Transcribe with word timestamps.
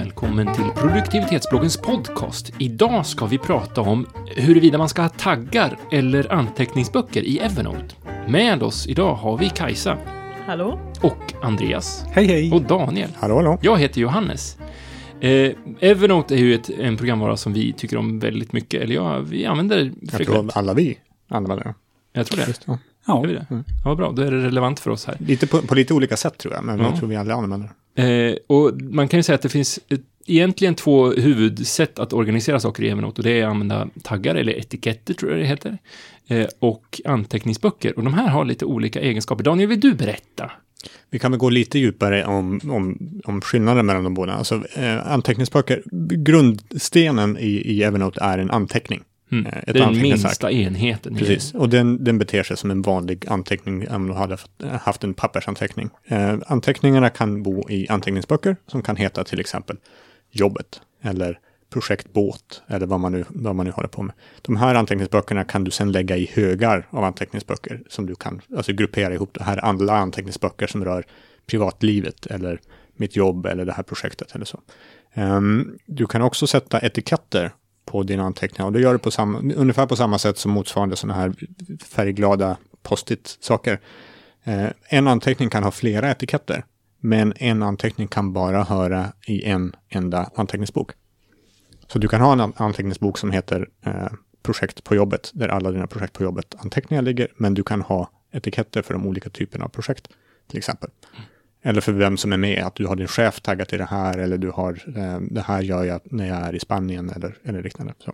välkommen 0.00 0.54
till 0.54 0.64
produktivitetsbloggens 0.76 1.76
podcast. 1.76 2.52
Idag 2.58 3.06
ska 3.06 3.26
vi 3.26 3.38
prata 3.38 3.80
om 3.80 4.06
huruvida 4.36 4.78
man 4.78 4.88
ska 4.88 5.02
ha 5.02 5.08
taggar 5.08 5.78
eller 5.92 6.32
anteckningsböcker 6.32 7.22
i 7.22 7.38
Evernote. 7.38 7.94
Med 8.28 8.62
oss 8.62 8.86
idag 8.86 9.14
har 9.14 9.38
vi 9.38 9.48
Kajsa 9.50 9.98
Hallå? 10.46 10.80
och 11.02 11.32
Andreas 11.42 12.04
Hej 12.12 12.26
hej! 12.26 12.52
och 12.52 12.62
Daniel. 12.62 13.10
Hallå 13.16 13.34
hallå! 13.36 13.58
Jag 13.62 13.78
heter 13.78 14.00
Johannes. 14.00 14.56
Eh, 15.20 15.52
Evernote 15.80 16.34
är 16.34 16.38
ju 16.38 16.54
ett, 16.54 16.70
en 16.70 16.96
programvara 16.96 17.36
som 17.36 17.52
vi 17.52 17.72
tycker 17.72 17.96
om 17.96 18.18
väldigt 18.18 18.52
mycket, 18.52 18.82
eller 18.82 18.94
ja, 18.94 19.18
vi 19.18 19.46
använder 19.46 19.92
Jag 20.00 20.10
frekvent. 20.10 20.26
tror 20.52 20.58
alla 20.58 20.74
vi 20.74 20.98
använder 21.28 21.64
det. 21.64 21.74
Jag 22.12 22.26
tror 22.26 22.40
det. 22.40 22.46
Just, 22.48 22.62
ja. 22.66 22.78
Gör 23.08 23.26
vi 23.26 23.32
det? 23.34 23.46
Ja, 23.50 23.62
vad 23.84 23.96
bra. 23.96 24.12
Då 24.12 24.22
är 24.22 24.30
det 24.30 24.42
relevant 24.44 24.80
för 24.80 24.90
oss 24.90 25.06
här. 25.06 25.16
Lite 25.20 25.46
på, 25.46 25.58
på 25.62 25.74
lite 25.74 25.94
olika 25.94 26.16
sätt 26.16 26.38
tror 26.38 26.54
jag, 26.54 26.64
men 26.64 26.78
Ja. 26.78 26.84
jag 26.84 26.96
tror 26.98 27.08
vi 27.08 27.16
alla 27.16 27.34
använder 27.34 27.68
det. 27.68 27.74
Eh, 27.96 28.34
och 28.46 28.82
man 28.82 29.08
kan 29.08 29.18
ju 29.18 29.22
säga 29.22 29.34
att 29.34 29.42
det 29.42 29.48
finns 29.48 29.80
ett, 29.88 30.00
egentligen 30.26 30.74
två 30.74 31.10
huvudsätt 31.10 31.98
att 31.98 32.12
organisera 32.12 32.60
saker 32.60 32.82
i 32.82 32.88
Evernote 32.88 33.20
och 33.20 33.24
det 33.24 33.40
är 33.40 33.44
att 33.44 33.50
använda 33.50 33.88
taggar 34.02 34.34
eller 34.34 34.58
etiketter 34.58 35.14
tror 35.14 35.30
jag 35.30 35.40
det 35.40 35.46
heter 35.46 35.78
eh, 36.26 36.46
och 36.58 37.00
anteckningsböcker 37.04 37.96
och 37.96 38.04
de 38.04 38.14
här 38.14 38.28
har 38.28 38.44
lite 38.44 38.64
olika 38.64 39.00
egenskaper. 39.00 39.44
Daniel, 39.44 39.68
vill 39.68 39.80
du 39.80 39.94
berätta? 39.94 40.50
Vi 41.10 41.18
kan 41.18 41.30
väl 41.30 41.38
gå 41.38 41.48
lite 41.48 41.78
djupare 41.78 42.24
om, 42.24 42.60
om, 42.64 42.98
om 43.24 43.40
skillnaden 43.40 43.86
mellan 43.86 44.04
de 44.04 44.14
båda. 44.14 44.32
Alltså, 44.32 44.64
eh, 44.74 45.12
anteckningsböcker, 45.12 45.82
grundstenen 46.16 47.38
i, 47.38 47.46
i 47.46 47.82
Evernote 47.82 48.20
är 48.22 48.38
en 48.38 48.50
anteckning. 48.50 49.02
Mm. 49.32 49.46
Eh, 49.46 49.58
ett 49.58 49.64
det 49.66 49.70
är 49.70 49.74
den 49.84 50.02
minsta 50.02 50.52
enheten. 50.52 51.14
Precis, 51.16 51.54
och 51.54 51.68
den, 51.68 52.04
den 52.04 52.18
beter 52.18 52.42
sig 52.42 52.56
som 52.56 52.70
en 52.70 52.82
vanlig 52.82 53.24
anteckning 53.28 53.88
om 53.90 54.08
du 54.08 54.14
hade 54.14 54.36
fått- 54.36 54.62
haft 54.80 55.04
en 55.04 55.14
pappersanteckning. 55.14 55.90
Eh, 56.04 56.34
anteckningarna 56.46 57.10
kan 57.10 57.42
bo 57.42 57.70
i 57.70 57.88
anteckningsböcker 57.88 58.56
som 58.66 58.82
kan 58.82 58.96
heta 58.96 59.24
till 59.24 59.40
exempel 59.40 59.76
jobbet 60.30 60.80
eller 61.02 61.38
projekt 61.70 62.12
båt 62.12 62.62
eller 62.68 62.86
vad 62.86 63.00
man, 63.00 63.12
nu, 63.12 63.24
vad 63.28 63.54
man 63.54 63.66
nu 63.66 63.72
håller 63.72 63.88
på 63.88 64.02
med. 64.02 64.14
De 64.42 64.56
här 64.56 64.74
anteckningsböckerna 64.74 65.44
kan 65.44 65.64
du 65.64 65.70
sedan 65.70 65.92
lägga 65.92 66.16
i 66.16 66.30
högar 66.32 66.86
av 66.90 67.04
anteckningsböcker 67.04 67.82
som 67.88 68.06
du 68.06 68.14
kan 68.14 68.40
alltså 68.56 68.72
gruppera 68.72 69.14
ihop. 69.14 69.30
Det 69.34 69.44
här 69.44 69.56
är 69.56 69.60
alla 69.60 69.96
anteckningsböcker 69.96 70.66
som 70.66 70.84
rör 70.84 71.04
privatlivet 71.46 72.26
eller 72.26 72.60
mitt 72.96 73.16
jobb 73.16 73.46
eller 73.46 73.64
det 73.64 73.72
här 73.72 73.82
projektet 73.82 74.34
eller 74.34 74.44
så. 74.44 74.60
Ehm, 75.14 75.78
du 75.86 76.06
kan 76.06 76.22
också 76.22 76.46
sätta 76.46 76.80
etiketter 76.80 77.50
på 77.86 78.02
dina 78.02 78.22
anteckningar 78.22 78.66
och 78.66 78.72
det 78.72 78.80
gör 78.80 78.92
du 78.92 78.98
på 78.98 79.10
samma, 79.10 79.38
ungefär 79.38 79.86
på 79.86 79.96
samma 79.96 80.18
sätt 80.18 80.38
som 80.38 80.52
motsvarande 80.52 80.96
sådana 80.96 81.20
här 81.20 81.34
färgglada 81.84 82.56
post-it-saker. 82.82 83.80
Eh, 84.44 84.68
en 84.88 85.08
anteckning 85.08 85.50
kan 85.50 85.64
ha 85.64 85.70
flera 85.70 86.10
etiketter, 86.10 86.64
men 87.00 87.32
en 87.36 87.62
anteckning 87.62 88.08
kan 88.08 88.32
bara 88.32 88.62
höra 88.64 89.12
i 89.26 89.44
en 89.44 89.72
enda 89.88 90.30
anteckningsbok. 90.34 90.92
Så 91.86 91.98
du 91.98 92.08
kan 92.08 92.20
ha 92.20 92.32
en 92.32 92.52
anteckningsbok 92.56 93.18
som 93.18 93.30
heter 93.30 93.68
eh, 93.86 94.08
projekt 94.42 94.84
på 94.84 94.94
jobbet, 94.94 95.30
där 95.34 95.48
alla 95.48 95.70
dina 95.70 95.86
projekt 95.86 96.12
på 96.12 96.22
jobbet 96.22 96.54
anteckningar 96.58 97.02
ligger, 97.02 97.28
men 97.36 97.54
du 97.54 97.62
kan 97.62 97.82
ha 97.82 98.10
etiketter 98.32 98.82
för 98.82 98.94
de 98.94 99.06
olika 99.06 99.30
typerna 99.30 99.64
av 99.64 99.68
projekt, 99.68 100.08
till 100.48 100.58
exempel. 100.58 100.90
Eller 101.66 101.80
för 101.80 101.92
vem 101.92 102.16
som 102.16 102.32
är 102.32 102.36
med, 102.36 102.64
att 102.64 102.74
du 102.74 102.86
har 102.86 102.96
din 102.96 103.08
chef 103.08 103.40
taggat 103.40 103.72
i 103.72 103.76
det 103.76 103.84
här, 103.84 104.18
eller 104.18 104.38
du 104.38 104.50
har 104.50 104.72
eh, 104.96 105.20
det 105.20 105.40
här 105.40 105.62
gör 105.62 105.84
jag 105.84 106.00
när 106.04 106.28
jag 106.28 106.36
är 106.36 106.54
i 106.54 106.60
Spanien, 106.60 107.10
eller, 107.10 107.34
eller 107.44 107.62
liknande. 107.62 107.94
Så. 107.98 108.12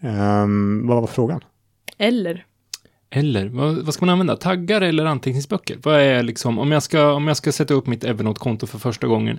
Ehm, 0.00 0.86
vad 0.86 1.00
var 1.00 1.06
frågan? 1.06 1.40
Eller? 1.98 2.44
Eller, 3.10 3.48
vad, 3.48 3.74
vad 3.74 3.94
ska 3.94 4.06
man 4.06 4.12
använda? 4.12 4.36
Taggar 4.36 4.80
eller 4.80 5.04
anteckningsböcker? 5.04 5.78
Vad 5.82 6.00
är 6.00 6.22
liksom, 6.22 6.58
om 6.58 6.72
jag 6.72 6.82
ska, 6.82 7.12
om 7.12 7.28
jag 7.28 7.36
ska 7.36 7.52
sätta 7.52 7.74
upp 7.74 7.86
mitt 7.86 8.04
Evernote-konto 8.04 8.66
för 8.66 8.78
första 8.78 9.06
gången 9.06 9.38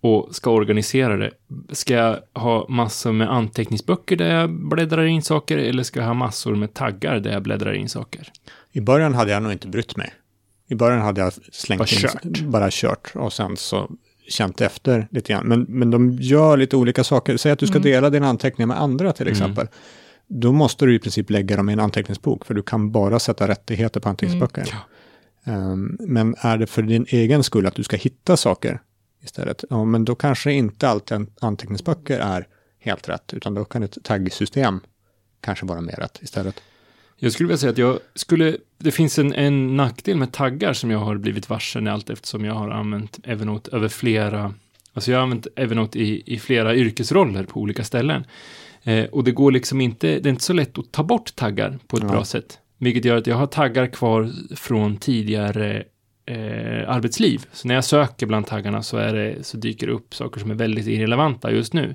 och 0.00 0.34
ska 0.34 0.50
organisera 0.50 1.16
det, 1.16 1.30
ska 1.70 1.94
jag 1.94 2.18
ha 2.34 2.66
massor 2.68 3.12
med 3.12 3.32
anteckningsböcker 3.32 4.16
där 4.16 4.34
jag 4.34 4.50
bläddrar 4.50 5.04
in 5.04 5.22
saker 5.22 5.58
eller 5.58 5.82
ska 5.82 6.00
jag 6.00 6.06
ha 6.06 6.14
massor 6.14 6.54
med 6.54 6.74
taggar 6.74 7.20
där 7.20 7.32
jag 7.32 7.42
bläddrar 7.42 7.72
in 7.72 7.88
saker? 7.88 8.32
I 8.72 8.80
början 8.80 9.14
hade 9.14 9.30
jag 9.30 9.42
nog 9.42 9.52
inte 9.52 9.68
brytt 9.68 9.96
mig. 9.96 10.12
I 10.68 10.74
början 10.74 11.00
hade 11.00 11.20
jag 11.20 11.32
slängt 11.52 11.78
Bara 11.78 11.88
in, 11.88 11.98
kört. 12.32 12.40
bara 12.40 12.68
kört 12.70 13.12
och 13.14 13.32
sen 13.32 13.56
så 13.56 13.90
känt 14.28 14.60
efter 14.60 15.08
lite 15.10 15.32
grann. 15.32 15.46
Men, 15.46 15.62
men 15.68 15.90
de 15.90 16.12
gör 16.12 16.56
lite 16.56 16.76
olika 16.76 17.04
saker. 17.04 17.36
Säg 17.36 17.52
att 17.52 17.58
du 17.58 17.66
ska 17.66 17.78
dela 17.78 18.10
dina 18.10 18.28
anteckningar 18.28 18.66
med 18.66 18.80
andra 18.80 19.12
till 19.12 19.28
exempel. 19.28 19.68
Då 20.26 20.52
måste 20.52 20.86
du 20.86 20.94
i 20.94 20.98
princip 20.98 21.30
lägga 21.30 21.56
dem 21.56 21.68
i 21.68 21.72
en 21.72 21.80
anteckningsbok, 21.80 22.44
för 22.46 22.54
du 22.54 22.62
kan 22.62 22.90
bara 22.92 23.18
sätta 23.18 23.48
rättigheter 23.48 24.00
på 24.00 24.08
anteckningsböcker. 24.08 24.74
Ehm, 25.44 25.96
men 26.00 26.34
är 26.38 26.58
det 26.58 26.66
för 26.66 26.82
din 26.82 27.06
egen 27.08 27.42
skull 27.42 27.66
att 27.66 27.74
du 27.74 27.82
ska 27.82 27.96
hitta 27.96 28.36
saker 28.36 28.80
istället, 29.22 29.64
ja, 29.70 29.84
men 29.84 30.04
då 30.04 30.14
kanske 30.14 30.52
inte 30.52 30.88
alltid 30.88 31.16
an- 31.16 31.30
anteckningsböcker 31.40 32.18
är 32.18 32.46
helt 32.80 33.08
rätt, 33.08 33.34
utan 33.34 33.54
då 33.54 33.64
kan 33.64 33.82
ett 33.82 33.98
taggsystem 34.02 34.80
kanske 35.40 35.66
vara 35.66 35.80
mer 35.80 35.96
rätt 35.96 36.18
istället. 36.22 36.62
Jag 37.18 37.32
skulle 37.32 37.46
vilja 37.46 37.58
säga 37.58 37.72
att 37.72 37.78
jag 37.78 37.98
skulle, 38.14 38.56
det 38.78 38.90
finns 38.90 39.18
en, 39.18 39.32
en 39.32 39.76
nackdel 39.76 40.16
med 40.16 40.32
taggar 40.32 40.72
som 40.72 40.90
jag 40.90 40.98
har 40.98 41.16
blivit 41.16 41.48
varse 41.48 41.90
allt 41.90 42.10
eftersom 42.10 42.44
jag 42.44 42.54
har 42.54 42.70
använt 42.70 43.18
Evernote 43.24 43.70
över 43.76 43.88
flera, 43.88 44.54
alltså 44.92 45.10
jag 45.10 45.18
har 45.18 45.22
använt 45.22 45.46
Evernote 45.56 45.98
i, 45.98 46.22
i 46.26 46.38
flera 46.38 46.74
yrkesroller 46.74 47.44
på 47.44 47.60
olika 47.60 47.84
ställen. 47.84 48.24
Eh, 48.82 49.04
och 49.04 49.24
det 49.24 49.32
går 49.32 49.52
liksom 49.52 49.80
inte, 49.80 50.06
det 50.06 50.28
är 50.28 50.30
inte 50.30 50.44
så 50.44 50.52
lätt 50.52 50.78
att 50.78 50.92
ta 50.92 51.02
bort 51.02 51.36
taggar 51.36 51.78
på 51.86 51.96
ett 51.96 52.02
Ja. 52.02 52.08
bra 52.08 52.24
sätt. 52.24 52.58
Vilket 52.78 53.04
gör 53.04 53.16
att 53.16 53.26
jag 53.26 53.36
har 53.36 53.46
taggar 53.46 53.86
kvar 53.86 54.30
från 54.56 54.96
tidigare 54.96 55.84
eh, 56.26 56.90
arbetsliv. 56.90 57.46
Så 57.52 57.68
när 57.68 57.74
jag 57.74 57.84
söker 57.84 58.26
bland 58.26 58.46
taggarna 58.46 58.82
så, 58.82 58.96
är 58.96 59.14
det, 59.14 59.46
så 59.46 59.56
dyker 59.56 59.86
det 59.86 59.92
upp 59.92 60.14
saker 60.14 60.40
som 60.40 60.50
är 60.50 60.54
väldigt 60.54 60.86
irrelevanta 60.86 61.52
just 61.52 61.72
nu. 61.72 61.94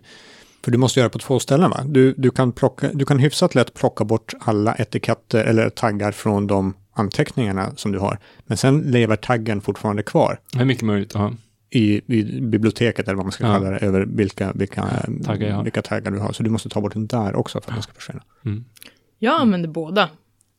För 0.63 0.71
du 0.71 0.77
måste 0.77 0.99
göra 0.99 1.09
på 1.09 1.19
två 1.19 1.39
ställen 1.39 1.69
va? 1.69 1.83
Du, 1.85 2.13
du, 2.17 2.31
kan 2.31 2.51
plocka, 2.51 2.89
du 2.93 3.05
kan 3.05 3.19
hyfsat 3.19 3.55
lätt 3.55 3.73
plocka 3.73 4.03
bort 4.03 4.33
alla 4.39 4.75
etiketter 4.75 5.43
eller 5.45 5.69
taggar 5.69 6.11
från 6.11 6.47
de 6.47 6.73
anteckningarna 6.93 7.71
som 7.75 7.91
du 7.91 7.99
har. 7.99 8.19
Men 8.45 8.57
sen 8.57 8.79
lever 8.81 9.15
taggen 9.15 9.61
fortfarande 9.61 10.03
kvar 10.03 10.39
Det 10.53 10.59
är 10.59 10.65
mycket 10.65 10.83
möjligt 10.83 11.15
att 11.15 11.21
ha. 11.21 11.31
i, 11.69 12.01
i 12.15 12.41
biblioteket 12.41 13.07
eller 13.07 13.15
vad 13.15 13.25
man 13.25 13.31
ska 13.31 13.43
Ja. 13.47 13.53
kalla 13.53 13.69
det, 13.69 13.77
över 13.77 14.05
vilka, 14.05 14.51
vilka, 14.55 14.85
Taggar 15.25 15.63
vilka 15.63 15.81
taggar 15.81 16.11
du 16.11 16.19
har. 16.19 16.31
Så 16.31 16.43
du 16.43 16.49
måste 16.49 16.69
ta 16.69 16.81
bort 16.81 16.93
den 16.93 17.07
där 17.07 17.35
också 17.35 17.61
för 17.61 17.69
att 17.71 17.75
den 17.75 17.83
ska 17.83 17.93
försvinna. 17.93 18.23
Mm. 18.45 18.65
Jag 19.19 19.41
använder 19.41 19.69
båda. 19.69 20.09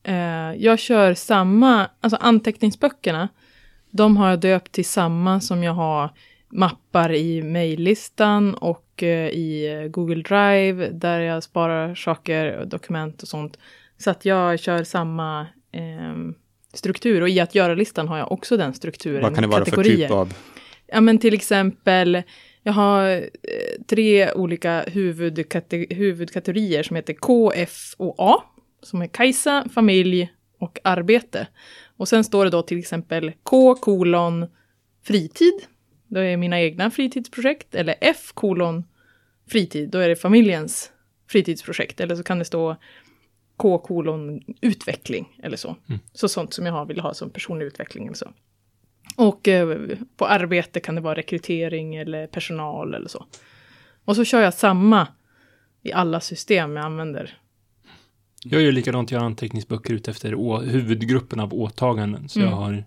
Eh, 0.03 0.15
jag 0.57 0.79
kör 0.79 1.13
samma, 1.13 1.89
alltså 2.01 2.17
anteckningsböckerna, 2.21 3.29
de 3.91 4.17
har 4.17 4.29
jag 4.29 4.39
döpt 4.39 4.71
till 4.71 4.85
samma 4.85 5.41
som 5.41 5.63
jag 5.63 5.73
har 5.73 6.09
mappar 6.49 7.13
i 7.13 7.41
mejllistan 7.43 8.53
och 8.53 8.82
eh, 9.03 9.27
i 9.27 9.87
Google 9.91 10.21
Drive 10.21 10.89
där 10.89 11.19
jag 11.19 11.43
sparar 11.43 11.95
saker, 11.95 12.65
dokument 12.65 13.21
och 13.21 13.27
sånt. 13.27 13.57
Så 13.97 14.09
att 14.09 14.25
jag 14.25 14.59
kör 14.59 14.83
samma 14.83 15.47
ehm, 15.71 16.35
struktur 16.73 17.21
och 17.21 17.29
i 17.29 17.39
att 17.39 17.55
göra-listan 17.55 18.07
har 18.07 18.17
jag 18.17 18.31
också 18.31 18.57
den 18.57 18.73
strukturen. 18.73 19.21
Vad 19.21 19.35
kan 19.35 19.41
det 19.41 19.47
vara 19.47 19.65
för 19.65 19.71
kategorier. 19.71 20.07
typ 20.07 20.11
av... 20.11 20.33
Ja 20.87 21.01
men 21.01 21.17
till 21.17 21.33
exempel, 21.33 22.23
jag 22.63 22.73
har 22.73 23.11
eh, 23.11 23.21
tre 23.87 24.33
olika 24.33 24.83
huvudkate- 24.83 25.93
huvudkategorier 25.93 26.83
som 26.83 26.95
heter 26.95 27.13
K, 27.13 27.51
F 27.55 27.93
och 27.97 28.15
A. 28.17 28.43
Som 28.81 29.01
är 29.01 29.07
Kajsa, 29.07 29.65
familj 29.73 30.33
och 30.59 30.79
arbete. 30.83 31.47
Och 31.97 32.07
sen 32.07 32.23
står 32.23 32.45
det 32.45 32.51
då 32.51 32.61
till 32.61 32.79
exempel 32.79 33.31
K 33.43 33.75
kolon 33.75 34.45
fritid. 35.03 35.53
Då 36.13 36.19
är 36.19 36.37
mina 36.37 36.61
egna 36.61 36.91
fritidsprojekt. 36.91 37.75
Eller 37.75 37.95
F 38.01 38.31
kolon 38.33 38.83
fritid. 39.47 39.89
Då 39.89 39.97
är 39.99 40.09
det 40.09 40.15
familjens 40.15 40.91
fritidsprojekt. 41.27 41.99
Eller 41.99 42.15
så 42.15 42.23
kan 42.23 42.39
det 42.39 42.45
stå 42.45 42.75
K 43.57 43.77
kolon 43.77 44.41
utveckling 44.61 45.39
eller 45.43 45.57
så. 45.57 45.75
Så 46.13 46.27
sånt 46.27 46.53
som 46.53 46.65
jag 46.65 46.73
har, 46.73 46.85
vill 46.85 46.99
ha 46.99 47.13
som 47.13 47.29
personlig 47.29 47.65
utveckling 47.65 48.05
eller 48.05 48.15
så. 48.15 48.31
Och 49.15 49.47
eh, 49.47 49.77
på 50.17 50.25
arbete 50.25 50.79
kan 50.79 50.95
det 50.95 51.01
vara 51.01 51.15
rekrytering 51.15 51.95
eller 51.95 52.27
personal 52.27 52.93
eller 52.93 53.07
så. 53.07 53.25
Och 54.05 54.15
så 54.15 54.25
kör 54.25 54.41
jag 54.41 54.53
samma 54.53 55.07
i 55.83 55.91
alla 55.93 56.19
system 56.19 56.75
jag 56.75 56.85
använder. 56.85 57.37
Jag 58.43 58.61
gör 58.61 58.71
likadant, 58.71 59.11
jag 59.11 59.19
har 59.19 59.25
anteckningsböcker 59.25 59.93
ut 59.93 60.07
efter 60.07 60.61
huvudgruppen 60.65 61.39
av 61.39 61.53
åtaganden. 61.53 62.29
Så 62.29 62.39
Mm. 62.39 62.51
jag 62.51 62.57
har, 62.57 62.85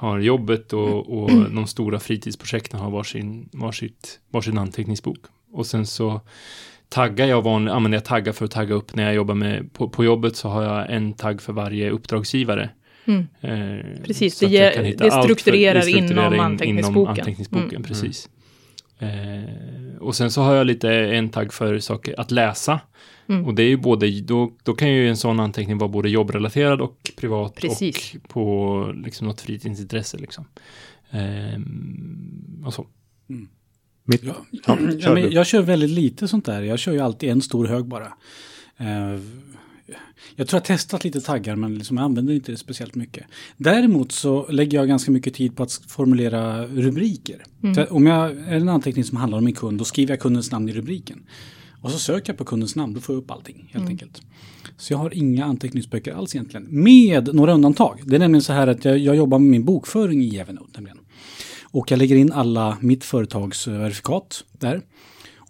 har 0.00 0.18
jobbet 0.18 0.72
och, 0.72 1.22
och 1.22 1.30
de 1.30 1.66
stora 1.66 2.00
fritidsprojekten 2.00 2.80
har 2.80 2.90
varsin, 2.90 3.48
varsitt, 3.52 4.20
varsin 4.30 4.58
anteckningsbok. 4.58 5.18
Och 5.52 5.66
sen 5.66 5.86
så 5.86 6.20
taggar 6.88 7.26
jag 7.26 7.42
vanligt, 7.42 7.72
använder 7.74 7.96
jag 7.96 8.04
taggar 8.04 8.32
för 8.32 8.44
att 8.44 8.50
tagga 8.50 8.74
upp 8.74 8.94
när 8.94 9.04
jag 9.04 9.14
jobbar 9.14 9.34
med, 9.34 9.72
på, 9.72 9.88
på 9.88 10.04
jobbet 10.04 10.36
så 10.36 10.48
har 10.48 10.62
jag 10.62 10.90
en 10.92 11.12
tagg 11.12 11.42
för 11.42 11.52
varje 11.52 11.90
uppdragsgivare. 11.90 12.70
Mm. 13.04 13.26
Eh, 13.40 14.02
Precis, 14.04 14.38
det 14.38 14.46
ger- 14.46 14.94
det 14.98 15.04
allt 15.04 15.12
för- 15.14 15.22
strukturerar 15.22 15.74
det 15.74 15.82
strukturerar 15.82 16.22
inom 16.26 16.34
in- 16.34 16.40
anteckningsboken. 16.40 17.08
anteckningsboken, 17.10 17.68
Mm. 17.70 17.82
precis. 17.82 18.28
Eh, 18.98 19.08
och 20.00 20.16
sen 20.16 20.30
så 20.30 20.42
har 20.42 20.54
jag 20.54 20.66
lite 20.66 20.90
en 20.92 21.28
tagg 21.28 21.52
för 21.52 21.78
saker 21.78 22.20
att 22.20 22.30
läsa. 22.30 22.80
Mm. 23.28 23.46
Och 23.46 23.54
det 23.54 23.62
är 23.62 23.68
ju 23.68 23.76
både, 23.76 24.20
då, 24.20 24.52
då 24.62 24.74
kan 24.74 24.90
ju 24.92 25.08
en 25.08 25.16
sån 25.16 25.40
anteckning 25.40 25.78
vara 25.78 25.88
både 25.88 26.10
jobbrelaterad 26.10 26.80
och 26.80 27.10
privat 27.16 27.54
Precis. 27.54 28.14
och 28.14 28.28
på 28.28 28.92
liksom 29.04 29.26
något 29.26 29.40
fritidsintresse 29.40 30.18
liksom. 30.18 30.44
Ehm, 31.10 32.62
och 32.66 32.74
så. 32.74 32.86
Mitt, 34.04 34.22
Ja. 34.24 34.34
ja, 34.50 34.60
Ja, 34.66 34.98
kör 35.00 35.14
men 35.14 35.22
du. 35.22 35.28
jag 35.30 35.46
kör 35.46 35.62
väldigt 35.62 35.90
lite 35.90 36.28
sånt 36.28 36.44
där. 36.44 36.62
Jag 36.62 36.78
kör 36.78 36.92
ju 36.92 37.00
alltid 37.00 37.30
en 37.30 37.42
stor 37.42 37.66
hög 37.66 37.84
bara. 37.84 38.06
Eh, 38.76 39.20
jag 40.36 40.48
tror 40.48 40.58
jag 40.58 40.60
har 40.60 40.76
testat 40.76 41.04
lite 41.04 41.20
taggar 41.20 41.56
men 41.56 41.74
liksom 41.74 41.96
jag 41.96 42.04
använder 42.04 42.34
inte 42.34 42.52
det 42.52 42.58
speciellt 42.58 42.94
mycket. 42.94 43.26
Däremot 43.56 44.12
så 44.12 44.46
lägger 44.50 44.78
jag 44.78 44.88
ganska 44.88 45.10
mycket 45.10 45.34
tid 45.34 45.56
på 45.56 45.62
att 45.62 45.72
formulera 45.72 46.66
rubriker. 46.66 47.42
Så 47.74 47.84
om 47.84 48.06
jag 48.06 48.30
är 48.30 48.56
en 48.56 48.68
anteckning 48.68 49.04
som 49.04 49.16
handlar 49.16 49.38
om 49.38 49.44
min 49.44 49.54
kund 49.54 49.78
då 49.78 49.84
skriver 49.84 50.12
jag 50.12 50.20
kundens 50.20 50.50
namn 50.50 50.68
i 50.68 50.72
rubriken. 50.72 51.22
Och 51.80 51.90
så 51.90 51.98
söker 51.98 52.32
jag 52.32 52.38
på 52.38 52.44
kundens 52.44 52.76
namn, 52.76 52.94
då 52.94 53.00
får 53.00 53.14
jag 53.14 53.22
upp 53.22 53.30
allting 53.30 53.70
helt 53.72 53.88
enkelt. 53.88 54.22
Så 54.76 54.92
jag 54.92 54.98
har 54.98 55.14
inga 55.14 55.44
anteckningsböcker 55.44 56.12
alls 56.12 56.34
egentligen. 56.34 56.66
Med 56.70 57.34
några 57.34 57.54
undantag. 57.54 58.00
Det 58.04 58.16
är 58.16 58.20
nämligen 58.20 58.42
så 58.42 58.52
här 58.52 58.66
att 58.66 58.84
jag, 58.84 58.98
jag 58.98 59.16
jobbar 59.16 59.38
med 59.38 59.50
min 59.50 59.64
bokföring 59.64 60.22
i 60.22 60.38
Evernote. 60.38 60.70
Nämligen. 60.74 60.98
Och 61.62 61.90
jag 61.90 61.98
lägger 61.98 62.16
in 62.16 62.32
alla 62.32 62.78
mitt 62.80 63.04
företags 63.04 63.68
eh, 63.68 63.78
verifikat 63.78 64.44
där. 64.52 64.82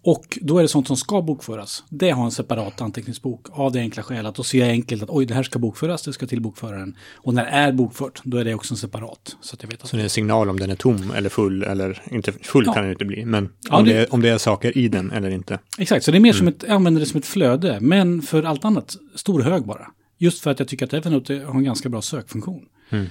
Och 0.02 0.38
då 0.43 0.58
är 0.58 0.62
det 0.62 0.69
sånt 0.69 0.87
som 0.87 0.97
ska 0.97 1.23
bokföras. 1.23 1.85
Det 1.88 2.11
har 2.11 2.25
en 2.25 2.31
separat 2.31 2.81
anteckningsbok 2.81 3.47
av 3.50 3.73
det 3.73 3.79
enkla 3.81 4.02
skälet 4.02 4.26
att 4.29 4.35
då 4.35 4.43
ser 4.43 4.58
jag 4.58 4.69
enkelt 4.69 5.02
att 5.02 5.11
oj, 5.11 5.26
det 5.26 5.35
här 5.35 5.43
ska 5.43 5.58
bokföras, 5.58 6.02
det 6.02 6.12
ska 6.12 6.26
till 6.26 6.41
bokföraren. 6.41 6.97
Och 7.17 7.35
när 7.35 7.44
det 7.44 7.50
är 7.50 7.73
bokfört, 7.73 8.20
då 8.25 8.37
är 8.37 8.44
det 8.44 8.55
också 8.55 8.75
en 8.75 8.79
separat. 8.79 9.37
Så 9.41 9.55
att 9.55 9.62
jag 9.62 9.70
vet 9.70 9.82
att 9.82 9.88
Så 9.88 9.97
det 9.97 10.02
är 10.02 10.05
en 10.05 10.11
signal 10.11 10.49
om 10.50 10.58
den 10.61 10.70
är 10.70 10.75
tom 10.76 11.11
eller 11.17 11.29
full, 11.29 11.62
eller 11.62 12.02
inte 12.11 12.32
full 12.32 12.64
Ja. 12.67 12.73
kan 12.73 12.82
den 12.82 12.93
inte 12.93 13.05
bli, 13.05 13.25
men 13.25 13.49
Ja, 13.70 13.79
om, 13.79 13.85
det- 13.85 13.93
det... 13.93 13.99
är, 13.99 14.14
om 14.14 14.20
det 14.23 14.29
är 14.29 14.38
saker 14.38 14.79
i 14.79 14.88
den 14.88 15.11
eller 15.11 15.31
inte. 15.31 15.58
Exakt, 15.79 16.05
så 16.05 16.11
det 16.11 16.19
är 16.19 16.20
mer 16.20 16.32
som 16.32 16.49
ett, 16.49 16.62
jag 16.67 16.73
använder 16.73 17.00
det 17.00 17.06
som 17.06 17.19
ett 17.19 17.26
flöde. 17.26 17.79
Men 17.81 18.23
för 18.23 18.43
allt 18.43 18.64
annat, 18.64 18.97
stor 19.14 19.41
hög 19.43 19.67
bara. 19.67 19.87
Just 20.19 20.41
för 20.43 20.50
att 20.50 20.58
jag 20.58 20.69
tycker 20.69 20.87
att 20.87 20.93
Evernote 20.94 21.35
har 21.47 21.55
en 21.55 21.64
ganska 21.64 21.88
bra 21.88 22.02
sökfunktion. 22.02 22.64
Mm. 22.91 23.06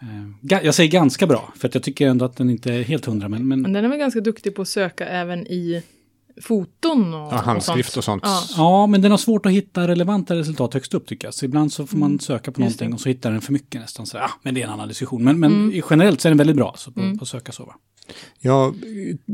Eh, 0.00 0.06
ga- 0.42 0.60
Jag 0.64 0.74
säger 0.74 0.90
ganska 0.90 1.26
bra, 1.26 1.52
för 1.56 1.68
att 1.68 1.74
jag 1.74 1.82
tycker 1.82 2.06
ändå 2.08 2.24
att 2.24 2.36
den 2.36 2.50
inte 2.50 2.74
är 2.74 2.82
helt 2.82 3.04
hundra. 3.04 3.28
Men, 3.28 3.48
men 3.48 3.62
Men 3.62 3.72
den 3.72 3.84
är 3.84 3.88
väl 3.88 3.98
ganska 3.98 4.20
duktig 4.20 4.54
på 4.54 4.62
att 4.62 4.68
söka 4.68 5.06
även 5.06 5.46
i 5.46 5.82
foton 6.42 7.14
och, 7.14 7.32
Ja, 7.32 7.36
handskrift 7.36 7.96
och 7.96 8.04
sånt. 8.04 8.22
Ja. 8.26 8.42
Ja, 8.56 8.86
men 8.86 9.02
den 9.02 9.10
har 9.10 9.18
svårt 9.18 9.46
att 9.46 9.52
hitta 9.52 9.88
relevanta 9.88 10.34
resultat 10.34 10.74
högst 10.74 10.94
upp 10.94 11.06
tycker 11.06 11.26
jag. 11.26 11.34
Så 11.34 11.44
ibland 11.44 11.72
så 11.72 11.86
får 11.86 11.98
man 11.98 12.20
söka 12.20 12.52
på 12.52 12.60
Mm. 12.60 12.66
Någonting 12.66 12.92
och 12.94 13.00
så 13.00 13.08
hittar 13.08 13.30
den 13.30 13.40
för 13.40 13.52
mycket 13.52 13.80
nästan. 13.80 14.06
Så, 14.06 14.16
ja, 14.16 14.30
men 14.42 14.54
det 14.54 14.62
är 14.62 14.66
en 14.66 14.72
annan 14.72 14.88
diskussion. 14.88 15.24
Men, 15.24 15.40
men 15.40 15.82
generellt 15.90 16.20
så 16.20 16.28
är 16.28 16.30
den 16.30 16.38
väldigt 16.38 16.56
bra 16.56 16.74
så 16.76 16.90
på, 16.92 17.00
Mm. 17.00 17.18
på 17.18 17.22
att 17.22 17.28
söka 17.28 17.52
så. 17.52 17.64
Va? 17.64 17.74
Jag 18.40 18.74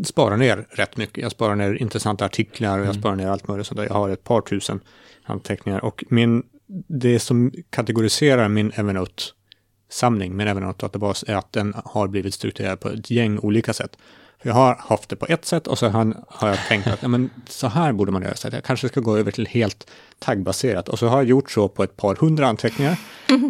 sparar 0.05 0.37
ner 0.37 0.67
rätt 0.71 0.97
mycket. 0.97 1.23
Jag 1.23 1.33
sparar 1.33 1.57
ner 1.57 1.75
intressanta 1.75 2.25
artiklar 2.25 2.79
och 2.79 2.87
jag 2.87 2.95
sparar 2.95 3.17
ner 3.17 3.29
allt 3.29 3.49
möjligt 3.49 3.67
sånt 3.67 3.77
där. 3.77 3.85
Jag 3.87 3.95
har 3.95 4.11
ett 4.11 4.25
par 4.25 4.41
tusen 4.41 4.81
anteckningar 5.25 5.85
och 5.85 6.05
min, 6.09 6.43
det 6.89 7.19
som 7.19 7.53
kategoriserar 7.71 8.49
min 8.49 8.73
Evernote-samling, 8.75 10.37
min 10.37 10.49
Evernote-databas, 10.49 11.25
är 11.29 11.35
att 11.37 11.53
den 11.53 11.75
har 11.85 12.09
blivit 12.09 12.35
strukturerad 12.35 12.81
på 12.81 12.89
ett 12.89 13.11
gäng 13.11 13.39
olika 13.39 13.73
sätt. 13.73 13.97
Jag 14.47 14.55
har 14.55 14.75
haft 14.75 15.09
det 15.09 15.17
på 15.17 15.27
ett 15.29 15.45
sätt 15.45 15.67
och 15.67 15.79
så 15.79 15.89
har 15.89 16.15
har 16.29 16.49
jag 16.49 16.59
tänkt 16.69 16.87
att 16.87 17.03
ja, 17.03 17.09
men, 17.09 17.31
så 17.49 17.67
här 17.67 17.93
borde 17.93 18.13
man 18.13 18.23
göra. 18.23 18.35
Så 18.35 18.49
jag 18.53 18.65
kanske 18.65 18.89
ska 18.89 19.01
gå 19.01 19.17
över 19.17 19.31
till 19.31 19.47
helt 19.47 19.91
taggbaserat. 20.19 20.89
Och 20.89 20.99
så 20.99 21.07
har 21.07 21.17
jag 21.17 21.25
gjort 21.25 21.51
så 21.51 21.69
på 21.69 21.83
ett 21.83 21.97
par 21.97 22.15
hundra 22.15 22.47
anteckningar. 22.47 22.99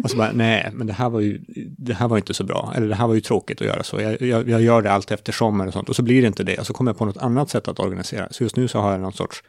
Och 0.03 0.11
så 0.11 0.17
bara, 0.17 0.31
nej, 0.31 0.69
men 0.73 0.87
det 0.87 0.93
här 0.93 1.09
var 1.09 1.19
ju 1.19 1.41
det 1.77 1.93
här 1.93 2.07
var 2.07 2.17
inte 2.17 2.33
så 2.33 2.43
bra. 2.43 2.73
Eller 2.75 2.87
det 2.87 2.95
här 2.95 3.07
var 3.07 3.13
ju 3.13 3.21
tråkigt 3.21 3.61
att 3.61 3.67
göra 3.67 3.83
så. 3.83 4.01
Jag, 4.01 4.21
jag, 4.21 4.49
jag 4.49 4.61
gör 4.61 4.81
det 4.81 4.91
allt 4.91 5.11
eftersom 5.11 5.61
eller 5.61 5.71
sånt. 5.71 5.89
Och 5.89 5.95
så 5.95 6.01
blir 6.01 6.21
det 6.21 6.27
inte 6.27 6.43
det. 6.43 6.57
Och 6.57 6.67
så 6.67 6.73
kommer 6.73 6.91
jag 6.91 6.97
på 6.97 7.05
något 7.05 7.17
annat 7.17 7.49
sätt 7.49 7.67
att 7.67 7.79
organisera. 7.79 8.27
Så 8.31 8.43
just 8.43 8.55
nu 8.55 8.67
så 8.67 8.79
har 8.79 8.91
jag 8.91 9.01
någon 9.01 9.13
sorts 9.13 9.43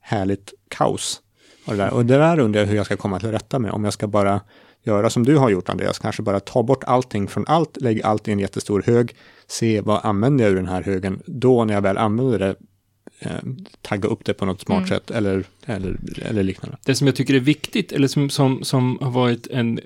härligt 0.00 0.54
kaos. 0.68 1.20
Och 1.66 1.72
det, 1.72 1.82
där. 1.82 1.92
och 1.92 2.06
det 2.06 2.18
där 2.18 2.38
undrar 2.38 2.60
jag 2.60 2.68
hur 2.68 2.76
jag 2.76 2.86
ska 2.86 2.96
komma 2.96 3.20
till 3.20 3.30
rätta 3.30 3.58
med. 3.58 3.70
Om 3.70 3.84
jag 3.84 3.92
ska 3.92 4.06
bara 4.06 4.40
göra 4.82 5.10
som 5.10 5.24
du 5.26 5.36
har 5.36 5.50
gjort 5.50 5.68
Andreas, 5.68 5.98
kanske 5.98 6.22
bara 6.22 6.40
ta 6.40 6.62
bort 6.62 6.84
allting 6.84 7.28
från 7.28 7.44
allt, 7.46 7.76
lägg 7.80 8.02
allt 8.02 8.28
i 8.28 8.32
en 8.32 8.38
jättestor 8.38 8.82
hög, 8.86 9.14
se 9.46 9.80
vad 9.80 10.00
använder 10.04 10.44
jag 10.44 10.52
ur 10.52 10.56
den 10.56 10.68
här 10.68 10.82
högen. 10.82 11.22
Då 11.26 11.64
när 11.64 11.74
jag 11.74 11.82
väl 11.82 11.98
använder 11.98 12.38
det, 12.38 12.54
eh, 13.18 13.30
tagga 13.82 14.08
upp 14.08 14.24
det 14.24 14.34
på 14.34 14.44
något 14.46 14.60
smart 14.60 14.88
sätt 14.88 15.10
eller, 15.10 15.44
eller, 15.66 15.96
eller 16.22 16.42
liknande. 16.42 16.76
Det 16.84 16.94
som 16.94 17.06
jag 17.06 17.16
tycker 17.16 17.34
är 17.34 17.40
viktigt, 17.40 17.92
eller 17.92 18.08
som, 18.08 18.30
som, 18.30 18.64
som 18.64 18.98
har 19.00 19.10
varit 19.10 19.46
en 19.46 19.80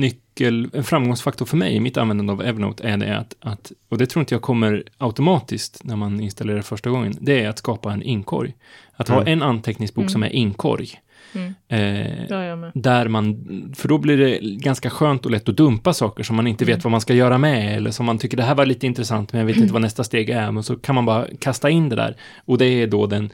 nyckel, 0.00 0.70
en 0.72 0.84
framgångsfaktor 0.84 1.46
för 1.46 1.56
mig 1.56 1.74
i 1.74 1.80
mitt 1.80 1.96
användande 1.96 2.32
av 2.32 2.42
Evernote 2.42 2.84
är 2.88 2.96
det 2.96 3.18
att, 3.18 3.36
att, 3.40 3.72
och 3.88 3.98
det 3.98 4.06
tror 4.06 4.20
inte 4.20 4.34
jag 4.34 4.42
kommer 4.42 4.84
automatiskt 4.98 5.84
när 5.84 5.96
man 5.96 6.20
installerar 6.20 6.62
första 6.62 6.90
gången, 6.90 7.14
det 7.20 7.40
är 7.44 7.48
att 7.48 7.58
skapa 7.58 7.92
en 7.92 8.02
inkorg. 8.02 8.54
Att 8.92 9.08
ha 9.08 9.20
Mm. 9.20 9.32
en 9.32 9.42
anteckningsbok 9.42 10.10
som 10.10 10.22
är 10.22 10.28
inkorg. 10.28 11.00
Mm. 11.34 11.54
Eh, 11.68 12.24
Ja, 12.28 12.70
där 12.74 13.08
man, 13.08 13.44
för 13.76 13.88
då 13.88 13.98
blir 13.98 14.16
det 14.16 14.38
ganska 14.40 14.90
skönt 14.90 15.24
och 15.24 15.30
lätt 15.30 15.48
att 15.48 15.56
dumpa 15.56 15.92
saker 15.92 16.22
som 16.22 16.36
man 16.36 16.46
inte 16.46 16.64
vet 16.64 16.84
vad 16.84 16.90
man 16.90 17.00
ska 17.00 17.14
göra 17.14 17.38
med, 17.38 17.76
eller 17.76 17.90
som 17.90 18.06
man 18.06 18.18
tycker 18.18 18.36
det 18.36 18.42
här 18.42 18.54
var 18.54 18.66
lite 18.66 18.86
intressant, 18.86 19.32
men 19.32 19.38
jag 19.40 19.46
vet 19.46 19.56
inte 19.56 19.72
vad 19.72 19.82
nästa 19.82 20.04
steg 20.04 20.30
är, 20.30 20.50
men 20.52 20.62
så 20.62 20.76
kan 20.76 20.94
man 20.94 21.06
bara 21.06 21.26
kasta 21.40 21.70
in 21.70 21.88
det 21.88 21.96
där. 21.96 22.16
Och 22.44 22.58
det 22.58 22.64
är 22.66 22.86
då 22.86 23.06
den 23.06 23.30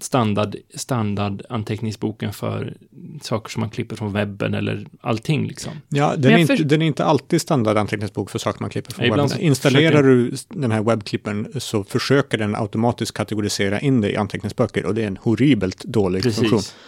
standard, 0.00 0.56
standard 0.74 1.42
anteckningsboken 1.48 2.32
för 2.32 2.74
saker 3.22 3.50
som 3.50 3.60
man 3.60 3.70
klipper 3.70 3.96
från 3.96 4.12
webben 4.12 4.54
eller 4.54 4.86
allting 5.00 5.46
liksom. 5.46 5.72
Ja, 5.88 6.14
den 6.16 6.32
är, 6.32 6.38
inte, 6.38 6.56
för- 6.56 6.64
den 6.64 6.82
är 6.82 6.86
inte 6.86 7.04
alltid 7.04 7.40
standardanteckningsbok 7.40 8.30
för 8.30 8.38
saker 8.38 8.60
man 8.62 8.70
klipper 8.70 8.92
från 8.92 9.10
webben. 9.10 9.40
Installerar 9.40 10.02
du 10.02 10.32
den 10.48 10.70
här 10.72 10.82
webbklippern 10.82 11.60
så 11.60 11.84
försöker 11.84 12.38
den 12.38 12.54
automatiskt 12.54 13.12
kategorisera 13.14 13.80
in 13.80 14.00
det 14.00 14.10
i 14.10 14.16
anteckningsböcker 14.16 14.86
och 14.86 14.94
det 14.94 15.02
är 15.02 15.06
en 15.06 15.16
horribelt 15.22 15.84
dålig 15.84 16.22
funktion. 16.22 16.50
Precis. 16.50 16.74
Eh, 16.74 16.78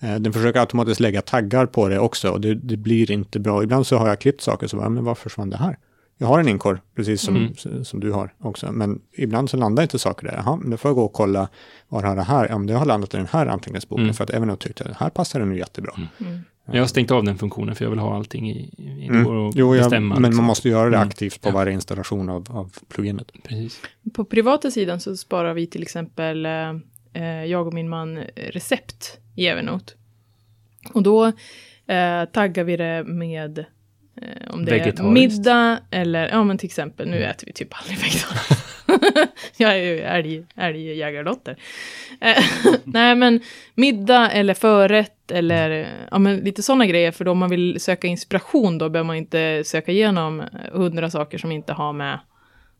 Den 0.00 0.32
försöker 0.32 0.60
automatiskt 0.60 1.00
lägga 1.00 1.22
taggar 1.22 1.66
på 1.66 1.88
det 1.88 1.98
också 1.98 2.30
och 2.30 2.40
det, 2.40 2.54
det 2.54 2.76
blir 2.76 3.10
inte 3.10 3.40
bra. 3.40 3.62
Ibland 3.62 3.86
så 3.86 3.96
har 3.96 4.08
jag 4.08 4.20
klippt 4.20 4.40
saker 4.40 4.66
så 4.66 4.76
bara, 4.76 4.88
men 4.88 5.04
varför 5.04 5.22
försvann 5.22 5.50
det 5.50 5.56
här? 5.56 5.78
Jag 6.20 6.26
har 6.28 6.40
en 6.40 6.48
inkorg, 6.48 6.78
precis 6.94 7.20
som, 7.22 7.36
Mm. 7.36 7.84
som 7.84 8.00
du 8.00 8.12
har 8.12 8.34
också. 8.38 8.72
Men 8.72 9.00
ibland 9.12 9.50
så 9.50 9.56
landar 9.56 9.82
inte 9.82 9.98
saker 9.98 10.26
där. 10.26 10.34
Jaha, 10.44 10.56
men 10.56 10.70
då 10.70 10.76
får 10.76 10.88
jag 10.88 10.96
gå 10.96 11.02
och 11.04 11.12
kolla, 11.12 11.48
var 11.88 12.02
har 12.02 12.16
det 12.16 12.22
här? 12.22 12.48
Ja, 12.48 12.58
men 12.58 12.66
det 12.66 12.74
har 12.74 12.86
landat 12.86 13.14
i 13.14 13.16
den 13.16 13.26
här 13.30 13.46
anteckningsboken 13.46 14.02
Mm. 14.04 14.14
för 14.14 14.24
att 14.24 14.30
Evernote 14.30 14.66
tyckte 14.66 14.84
att 14.84 14.96
här 14.96 15.10
passar 15.10 15.40
den 15.40 15.52
ju 15.52 15.58
jättebra. 15.58 15.92
Mm. 16.20 16.38
Jag 16.72 16.82
har 16.82 16.86
stängt 16.86 17.10
av 17.10 17.24
den 17.24 17.38
funktionen 17.38 17.74
för 17.74 17.84
jag 17.84 17.90
vill 17.90 17.98
ha 17.98 18.16
allting 18.16 18.50
i, 18.50 18.74
i 18.78 19.06
Mm. 19.08 19.24
går 19.24 19.34
och 19.34 19.52
Jo, 19.56 19.74
jag, 19.76 19.84
bestämma. 19.84 20.14
men 20.14 20.22
liksom. 20.22 20.36
man 20.36 20.44
måste 20.46 20.68
göra 20.68 20.90
det 20.90 20.96
Mm. 20.96 21.08
aktivt 21.08 21.40
på 21.40 21.48
Ja. 21.48 21.52
varje 21.52 21.72
installation 21.72 22.28
av, 22.28 22.46
av 22.50 22.72
pluginet. 22.88 23.32
Precis. 23.48 23.80
På 24.14 24.24
privata 24.24 24.70
sidan 24.70 25.00
så 25.00 25.16
sparar 25.16 25.54
vi 25.54 25.66
till 25.66 25.82
exempel, 25.82 26.46
eh, 26.46 26.52
eh, 26.52 26.74
jag 27.48 27.66
och 27.66 27.74
min 27.74 27.88
man, 27.88 28.16
eh, 28.16 28.24
recept 28.34 29.18
i 29.36 29.46
Evernote. 29.46 29.92
Och 30.92 31.02
då 31.02 31.26
eh, 31.86 32.24
taggar 32.24 32.64
vi 32.64 32.76
det 32.76 33.04
med 33.04 33.58
eh, 33.58 34.50
om 34.50 34.64
det 34.64 34.78
är 34.78 35.02
middag 35.02 35.78
eller, 35.90 36.28
ja 36.28 36.44
men 36.44 36.58
till 36.58 36.66
exempel, 36.66 37.08
nu 37.08 37.24
äter 37.24 37.46
vi 37.46 37.52
typ 37.52 37.68
aldrig 37.80 37.98
vegetariskt. 37.98 38.68
jag 39.56 39.72
är 39.72 39.82
ju 39.82 40.00
älg, 40.00 40.44
älgjägardotter. 40.56 41.56
Eh, 42.20 42.44
nej 42.84 43.14
men 43.14 43.40
middag 43.74 44.30
eller 44.30 44.54
förrätt 44.54 45.30
eller 45.30 45.70
eh, 45.70 45.86
ja, 46.10 46.18
men 46.18 46.36
lite 46.36 46.62
sådana 46.62 46.86
grejer. 46.86 47.12
För 47.12 47.24
då 47.24 47.30
om 47.30 47.38
man 47.38 47.50
vill 47.50 47.80
söka 47.80 48.06
inspiration 48.06 48.78
då 48.78 48.88
behöver 48.88 49.06
man 49.06 49.16
inte 49.16 49.62
söka 49.64 49.92
igenom 49.92 50.42
hundra 50.72 51.10
saker 51.10 51.38
som 51.38 51.52
inte 51.52 51.72
har 51.72 51.92
med 51.92 52.18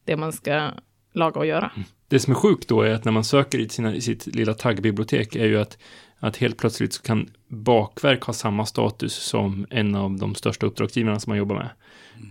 det 0.04 0.16
man 0.16 0.32
ska 0.32 0.70
laga 1.12 1.40
och 1.40 1.46
göra. 1.46 1.70
Det 2.08 2.20
som 2.20 2.30
är 2.30 2.34
sjukt 2.34 2.68
då 2.68 2.82
är 2.82 2.90
att 2.90 3.04
när 3.04 3.12
man 3.12 3.24
söker 3.24 3.58
i, 3.58 3.68
sina, 3.68 3.94
i 3.94 4.00
sitt 4.00 4.26
lilla 4.26 4.54
taggbibliotek 4.54 5.36
är 5.36 5.46
ju 5.46 5.60
att, 5.60 5.78
att 6.18 6.36
helt 6.36 6.56
plötsligt 6.56 6.92
så 6.92 7.02
kan 7.02 7.30
bakverk 7.48 8.22
ha 8.22 8.34
samma 8.34 8.66
status 8.66 9.14
som 9.14 9.66
en 9.70 9.94
av 9.94 10.18
de 10.18 10.34
största 10.34 10.66
uppdragsgivarna 10.66 11.20
som 11.20 11.30
man 11.30 11.38
jobbar 11.38 11.56
med. 11.56 11.68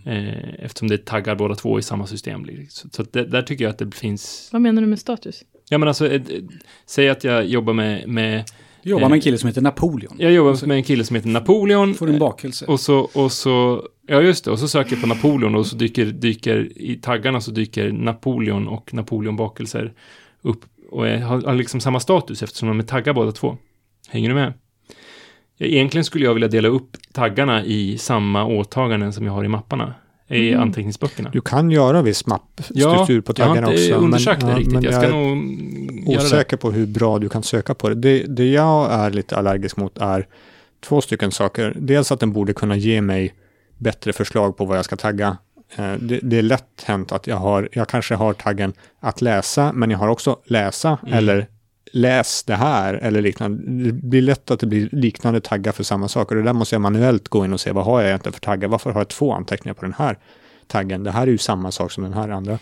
Eh, 0.06 0.66
eftersom 0.66 0.88
det 0.88 1.06
taggar 1.06 1.36
båda 1.36 1.56
två 1.56 1.80
i 1.80 1.82
samma 1.82 2.08
system. 2.08 2.48
Så, 2.70 2.88
så 2.92 3.04
det, 3.12 3.24
där 3.24 3.42
tycker 3.42 3.64
jag 3.64 3.72
att 3.72 3.78
det 3.78 3.96
finns... 3.96 4.50
Vad 4.52 4.62
menar 4.62 4.82
du 4.82 4.88
med 4.88 5.00
status? 5.00 5.44
Ja 5.70 5.78
men 5.78 5.88
alltså, 5.88 6.08
ett, 6.08 6.30
ett, 6.30 6.44
säg 6.86 7.10
att 7.10 7.24
jag 7.24 7.46
jobbar 7.46 7.74
med, 7.74 8.08
med... 8.08 8.44
Jag 8.88 8.92
jobbar 8.92 9.10
med 9.10 9.16
en 9.16 9.22
kille 9.22 9.38
som 9.38 9.48
heter 9.48 9.62
Napoleon. 9.62 10.16
Jag 10.18 10.32
jobbar 10.32 10.66
med 10.66 10.78
en 10.78 10.84
kille 10.84 11.04
som 11.04 11.16
heter 11.16 11.30
Napoleon. 11.30 11.94
Får 11.94 12.10
en 12.10 12.20
bakelse. 12.20 12.66
Och 12.66 12.80
så, 12.80 13.00
och 13.00 13.32
så, 13.32 13.84
ja 14.08 14.22
just 14.22 14.46
det, 14.46 14.52
och 14.52 14.60
så 14.60 14.68
söker 14.68 14.92
jag 14.92 15.02
på 15.02 15.08
Napoleon 15.08 15.56
och 15.56 15.68
så 15.68 15.76
dyker, 15.76 16.06
dyker 16.06 16.72
i 16.76 16.96
taggarna 16.96 17.42
så 17.42 17.52
dyker 17.52 17.92
Napoleon 17.92 18.68
och 18.68 18.94
Napoleonbakelser 18.94 19.94
upp 20.42 20.66
och 20.92 21.08
är, 21.08 21.18
har, 21.18 21.54
liksom 21.54 21.80
samma 21.80 22.00
status 22.00 22.44
eftersom 22.44 22.68
de 22.68 22.80
är 22.80 22.84
taggar 22.84 23.14
båda 23.14 23.32
två. 23.32 23.58
Hänger 24.10 24.30
du 24.30 24.36
med? 24.36 24.54
Egentligen 25.60 26.06
skulle 26.06 26.26
jag 26.26 26.34
vilja 26.34 26.50
dela 26.50 26.68
upp 26.68 26.98
taggarna 27.14 27.66
i 27.66 27.98
samma 27.98 28.46
åtaganden 28.46 29.14
som 29.14 29.26
jag 29.26 29.34
har 29.34 29.44
i 29.44 29.48
mapparna, 29.48 29.94
i 30.30 30.50
Mm. 30.50 30.62
anteckningsböckerna. 30.62 31.30
Du 31.30 31.42
kan 31.42 31.72
göra 31.72 32.02
viss 32.02 32.26
mappstruktur 32.26 33.22
på 33.22 33.34
jag 33.38 33.46
har 33.46 33.56
taggarna 33.56 33.74
inte 33.74 33.94
också. 33.94 34.06
undersökt 34.06 34.42
det 34.42 34.54
riktigt. 34.54 34.74
men 34.74 34.84
jag 34.84 34.94
ska 34.94 35.04
är 35.04 35.10
nog 35.12 36.18
osäker 36.18 36.58
på 36.58 36.72
hur 36.72 36.86
bra 36.86 37.20
du 37.20 37.30
kan 37.30 37.44
söka 37.44 37.74
på 37.74 37.90
det. 37.90 37.96
det. 37.96 38.24
Det 38.28 38.46
jag 38.52 38.92
är 38.94 39.10
lite 39.12 39.36
allergisk 39.38 39.78
mot 39.78 39.98
är 39.98 40.28
två 40.86 41.02
stycken 41.02 41.32
saker. 41.32 41.74
Dels 41.80 42.12
att 42.12 42.20
den 42.20 42.32
borde 42.34 42.54
kunna 42.54 42.76
ge 42.76 43.02
mig 43.02 43.34
bättre 43.78 44.14
förslag 44.14 44.58
på 44.58 44.66
vad 44.66 44.78
jag 44.78 44.86
ska 44.86 44.96
tagga. 44.96 45.38
Eh, 45.76 45.94
Det, 46.00 46.20
det 46.24 46.38
är 46.38 46.42
lätt 46.42 46.84
hänt 46.86 47.12
att 47.12 47.28
jag 47.28 47.36
har, 47.38 47.70
jag 47.72 47.88
kanske 47.88 48.16
har 48.16 48.34
taggen 48.34 48.74
att 49.00 49.22
läsa, 49.22 49.72
men 49.74 49.92
jag 49.92 49.98
har 49.98 50.08
också 50.08 50.40
läsa 50.46 50.98
Mm. 51.02 51.14
eller 51.18 51.48
läs 51.94 52.44
det 52.44 52.56
här 52.56 52.94
eller 52.94 53.22
liknande. 53.22 53.84
Det 53.84 53.92
blir 53.94 54.22
lätt 54.22 54.52
att 54.52 54.60
det 54.60 54.68
blir 54.68 54.90
liknande 54.92 55.42
taggar 55.42 55.72
för 55.72 55.84
samma 55.84 56.08
sak 56.08 56.30
och 56.32 56.36
det 56.38 56.44
där 56.44 56.54
måste 56.54 56.76
jag 56.76 56.82
manuellt 56.82 57.28
gå 57.28 57.46
in 57.46 57.54
och 57.54 57.60
se 57.60 57.72
vad 57.72 57.86
har 57.86 58.00
jag 58.02 58.08
egentligen 58.10 58.34
för 58.34 58.40
taggar. 58.42 58.68
Varför 58.70 58.92
har 58.92 59.00
jag 59.00 59.08
två 59.08 59.34
anteckningar 59.34 59.74
på 59.74 59.82
den 59.82 59.94
här 59.94 60.18
taggen. 60.68 61.04
Det 61.04 61.12
här 61.12 61.22
är 61.22 61.32
ju 61.32 61.38
samma 61.38 61.72
sak 61.72 61.92
som 61.92 62.04
den 62.04 62.14
här 62.14 62.30
andra. 62.30 62.60